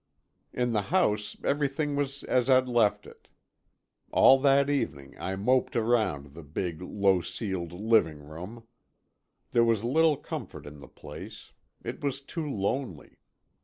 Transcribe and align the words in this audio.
In 0.51 0.73
the 0.73 0.81
house 0.89 1.37
everything 1.43 1.95
was 1.95 2.23
as 2.23 2.49
I'd 2.49 2.67
left 2.67 3.05
it. 3.05 3.27
All 4.09 4.39
that 4.39 4.67
evening 4.67 5.15
I 5.19 5.35
moped 5.35 5.75
around 5.75 6.33
the 6.33 6.41
big, 6.41 6.81
low 6.81 7.21
ceiled 7.21 7.71
living 7.71 8.17
room. 8.17 8.63
There 9.51 9.63
was 9.63 9.83
little 9.83 10.17
comfort 10.17 10.65
in 10.65 10.79
the 10.79 10.87
place; 10.87 11.51
it 11.83 12.03
was 12.03 12.19
too 12.19 12.49
lonely. 12.49 13.19